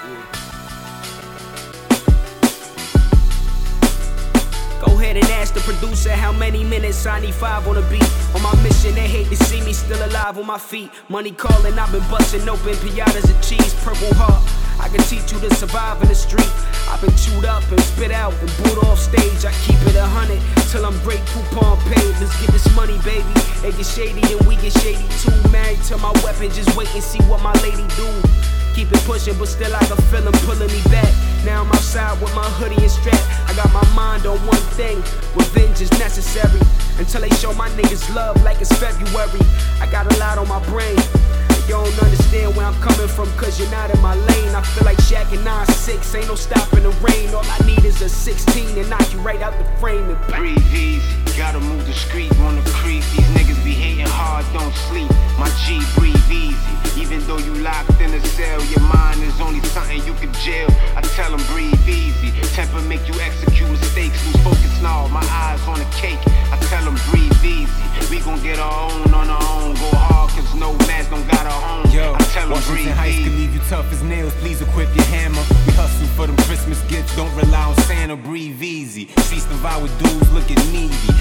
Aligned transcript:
Go 0.00 0.06
ahead 4.96 5.16
and 5.18 5.26
ask 5.26 5.52
the 5.52 5.60
producer 5.60 6.10
how 6.10 6.32
many 6.32 6.64
minutes 6.64 7.04
I 7.04 7.20
need 7.20 7.34
five 7.34 7.68
on 7.68 7.76
a 7.76 7.82
beat. 7.90 8.08
On 8.34 8.40
my 8.42 8.54
mission, 8.62 8.94
they 8.94 9.06
hate 9.06 9.28
to 9.28 9.36
see 9.36 9.60
me 9.60 9.74
still 9.74 10.02
alive 10.06 10.38
on 10.38 10.46
my 10.46 10.56
feet. 10.56 10.90
Money 11.10 11.32
calling, 11.32 11.78
I've 11.78 11.92
been 11.92 12.00
busting 12.08 12.48
open 12.48 12.74
piatas 12.76 13.28
and 13.28 13.44
cheese, 13.44 13.74
purple 13.84 14.14
heart. 14.14 14.42
I 14.80 14.88
can 14.88 15.04
teach 15.04 15.32
you 15.32 15.40
to 15.40 15.54
survive 15.54 16.00
in 16.00 16.08
the 16.08 16.14
street. 16.14 16.50
I've 16.88 17.02
been 17.02 17.14
chewed 17.16 17.44
up 17.44 17.70
and 17.70 17.80
spit 17.82 18.10
out 18.10 18.32
and 18.40 18.48
booed 18.56 18.82
off 18.88 18.98
stage. 18.98 19.44
I 19.44 19.52
keep 19.68 19.76
it 19.86 19.96
a 19.96 20.06
hundred 20.06 20.40
till 20.70 20.86
I'm 20.86 20.98
break 21.00 21.20
coupon 21.26 21.76
paid. 21.92 22.16
Let's 22.16 22.32
get 22.40 22.52
this 22.52 22.74
money, 22.74 22.96
baby. 23.04 23.28
They 23.60 23.72
get 23.72 23.84
shady 23.84 24.22
and 24.32 24.40
we 24.48 24.56
get 24.56 24.72
shady 24.80 25.04
too. 25.20 25.36
Married 25.50 25.82
to 25.92 25.98
my 25.98 26.12
weapon, 26.24 26.48
just 26.56 26.74
wait 26.74 26.88
and 26.94 27.04
see 27.04 27.20
what 27.28 27.42
my 27.42 27.52
lady 27.60 27.84
do. 28.00 28.29
It 28.92 28.98
pushing, 29.06 29.38
but 29.38 29.46
still 29.46 29.74
I 29.74 29.78
can 29.86 29.96
feel 30.10 30.26
him 30.26 30.32
pulling 30.46 30.70
me 30.70 30.82
back. 30.90 31.12
Now 31.44 31.62
I'm 31.62 31.72
outside 31.72 32.20
with 32.20 32.34
my 32.34 32.48
hoodie 32.58 32.82
and 32.82 32.90
strap. 32.90 33.20
I 33.48 33.54
got 33.54 33.72
my 33.72 33.86
mind 33.94 34.26
on 34.26 34.38
one 34.46 34.64
thing. 34.74 34.98
Revenge 35.34 35.80
is 35.80 35.90
necessary. 35.98 36.60
Until 36.98 37.22
they 37.22 37.30
show 37.30 37.52
my 37.54 37.68
niggas 37.70 38.12
love 38.14 38.42
like 38.42 38.60
it's 38.60 38.72
February. 38.78 39.40
I 39.80 39.86
got 39.90 40.12
a 40.12 40.16
lot 40.18 40.38
on 40.38 40.48
my 40.48 40.62
brain. 40.66 40.98
You 41.70 41.76
don't 41.78 42.02
understand 42.02 42.56
where 42.56 42.66
I'm 42.66 42.74
coming 42.82 43.06
from, 43.06 43.30
cause 43.38 43.60
you're 43.60 43.70
not 43.70 43.94
in 43.94 44.00
my 44.00 44.16
lane. 44.16 44.54
I 44.56 44.62
feel 44.62 44.84
like 44.84 44.98
Shaq 44.98 45.30
and 45.30 45.46
9-6, 45.46 46.18
ain't 46.18 46.26
no 46.26 46.34
stopping 46.34 46.82
the 46.82 46.90
rain. 46.98 47.32
All 47.32 47.44
I 47.44 47.58
need 47.64 47.84
is 47.84 48.02
a 48.02 48.08
16 48.08 48.76
and 48.76 48.90
knock 48.90 49.12
you 49.12 49.20
right 49.20 49.40
out 49.40 49.56
the 49.56 49.64
frame 49.78 50.10
and 50.10 50.18
breathe 50.26 50.74
easy. 50.74 51.19
Gotta 51.36 51.60
move 51.60 51.84
discreet 51.86 52.30
on 52.40 52.56
the 52.56 52.70
creep. 52.70 53.02
These 53.16 53.28
niggas 53.34 53.64
be 53.64 53.72
hating 53.72 54.06
hard, 54.06 54.44
don't 54.52 54.74
sleep. 54.88 55.08
My 55.38 55.48
G 55.64 55.80
breathe 55.96 56.30
easy. 56.30 57.00
Even 57.00 57.24
though 57.26 57.38
you 57.38 57.54
locked 57.54 58.00
in 58.00 58.12
a 58.12 58.20
cell, 58.20 58.62
your 58.66 58.80
mind 58.80 59.22
is 59.22 59.40
only 59.40 59.60
something 59.72 60.04
you 60.04 60.12
could 60.14 60.32
jail. 60.34 60.68
I 60.94 61.00
tell 61.16 61.30
them 61.30 61.40
breathe 61.48 61.88
easy. 61.88 62.30
Temper 62.54 62.82
make 62.82 63.08
you 63.08 63.14
execute 63.20 63.70
mistakes, 63.70 64.20
lose 64.26 64.36
focus 64.44 64.82
now. 64.82 65.06
My 65.08 65.24
eyes 65.24 65.60
on 65.66 65.78
the 65.78 65.88
cake. 65.96 66.20
I 66.52 66.58
tell 66.68 66.84
them 66.84 66.98
breathe 67.10 67.32
easy. 67.44 67.66
We 68.10 68.20
gon' 68.20 68.42
get 68.42 68.58
our 68.58 68.90
own 68.90 69.14
on 69.14 69.30
our 69.30 69.42
own. 69.58 69.74
Go 69.74 69.90
hard, 69.96 70.30
cause 70.30 70.54
no 70.54 70.74
man's 70.86 71.08
don't 71.08 71.26
got 71.30 71.46
our 71.46 71.62
own. 71.78 71.90
Yo, 71.90 72.12
I 72.14 72.22
tell 72.34 72.48
them 72.48 72.62
breathe 72.66 72.88
Heights 72.90 73.22
can 73.24 73.36
leave 73.36 73.54
you 73.54 73.60
tough 73.68 73.90
as 73.92 74.02
nails. 74.02 74.34
Please 74.42 74.60
equip 74.60 74.94
your 74.94 75.04
hammer. 75.06 75.42
We 75.66 75.72
hustle 75.72 76.06
for 76.18 76.26
them 76.26 76.36
Christmas 76.48 76.82
gifts. 76.90 77.14
Don't 77.16 77.34
rely 77.34 77.64
on 77.64 77.76
Santa. 77.88 78.16
Breathe 78.16 78.62
easy. 78.62 79.08
Streets 79.24 79.46
devour 79.46 79.86
dudes 80.02 80.30
looking 80.32 80.60
needy. 80.72 81.19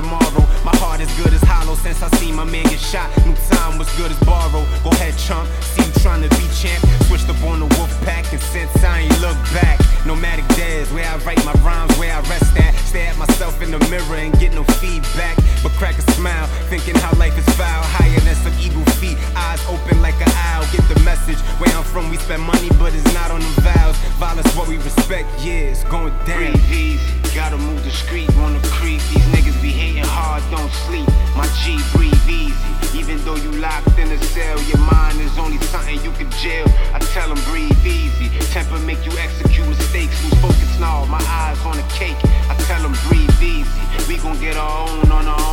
Tomorrow. 0.00 0.44
My 0.64 0.74
heart 0.80 1.00
is 1.00 1.12
good 1.20 1.32
as 1.32 1.42
hollow 1.42 1.74
since 1.74 2.02
I 2.02 2.08
seen 2.16 2.34
my 2.34 2.44
man 2.44 2.64
get 2.64 2.80
shot. 2.80 3.08
New 3.26 3.36
time 3.52 3.78
was 3.78 3.88
good 3.96 4.10
as 4.10 4.20
borrow. 4.24 4.64
Go 4.82 4.90
ahead, 4.96 5.16
chump. 5.18 5.48
See 5.60 5.84
you 5.84 5.92
trying 6.00 6.22
to 6.24 6.30
be 6.40 6.44
champ. 6.56 6.80
Switched 7.06 7.28
up 7.28 7.42
on 7.44 7.60
the 7.60 7.68
wolf 7.76 7.92
pack 8.04 8.24
and 8.32 8.40
since 8.40 8.72
I 8.82 9.00
ain't 9.04 9.20
look 9.20 9.36
back. 9.52 9.78
Nomadic 10.06 10.48
days 10.56 10.90
where 10.92 11.04
I 11.04 11.16
write 11.24 11.44
my 11.44 11.52
rhymes, 11.60 11.92
where 11.98 12.12
I 12.12 12.20
rest 12.32 12.56
at. 12.56 12.74
Stare 12.88 13.12
at 13.12 13.18
myself 13.18 13.60
in 13.60 13.70
the 13.70 13.80
mirror 13.92 14.16
and 14.16 14.32
get 14.40 14.52
no 14.54 14.64
feedback. 14.80 15.36
But 15.62 15.72
crack 15.76 15.98
a 15.98 16.04
smile, 16.16 16.46
thinking 16.72 16.96
how 16.96 17.12
life 17.18 17.36
is 17.36 17.48
foul. 17.56 17.84
Higher 18.00 18.20
than 18.20 18.36
some 18.36 18.56
evil 18.58 18.84
feet. 18.96 19.18
Eyes 19.36 19.60
open 19.68 20.00
like 20.00 20.18
an 20.20 20.32
owl. 20.48 20.64
Get 20.72 20.84
the 20.88 20.98
message. 21.04 21.40
Where 21.60 21.72
I'm 21.76 21.84
from, 21.84 22.08
we 22.10 22.16
spend 22.16 22.42
money, 22.42 22.70
but 22.78 22.94
it's 22.94 23.12
not 23.12 23.30
on 23.30 23.40
the 23.40 23.60
vows. 23.60 23.96
Violence, 24.16 24.50
what 24.56 24.66
we 24.68 24.76
respect, 24.78 25.28
yeah, 25.44 25.72
it's 25.72 25.84
going 25.84 26.14
down. 26.24 26.56
Breathe. 26.68 27.19
Gotta 27.34 27.56
move 27.58 27.82
discreet 27.84 28.26
the 28.26 28.68
creep. 28.72 29.00
These 29.14 29.26
niggas 29.30 29.62
be 29.62 29.70
hating 29.70 30.04
hard, 30.04 30.42
don't 30.50 30.70
sleep. 30.86 31.06
My 31.36 31.46
G 31.62 31.78
breathe 31.94 32.28
easy. 32.28 32.98
Even 32.98 33.22
though 33.24 33.36
you 33.36 33.52
locked 33.52 33.96
in 33.98 34.10
a 34.10 34.18
cell, 34.18 34.60
your 34.62 34.78
mind 34.78 35.20
is 35.20 35.38
only 35.38 35.58
something 35.70 36.02
you 36.02 36.10
could 36.10 36.30
jail. 36.42 36.66
I 36.92 36.98
tell 37.14 37.28
them 37.32 37.38
breathe 37.46 37.86
easy. 37.86 38.28
Temper 38.50 38.78
make 38.80 39.04
you 39.06 39.12
execute 39.18 39.66
mistakes. 39.68 40.22
Lose 40.24 40.40
focus 40.42 40.80
now. 40.80 41.04
My 41.04 41.22
eyes 41.22 41.60
on 41.64 41.76
the 41.76 41.86
cake. 41.94 42.18
I 42.50 42.56
tell 42.66 42.82
them 42.82 42.96
breathe 43.06 43.30
easy. 43.40 43.80
We 44.08 44.18
gon' 44.18 44.38
get 44.40 44.56
our 44.56 44.88
own 44.88 45.12
on 45.12 45.26
our 45.26 45.40
own 45.40 45.49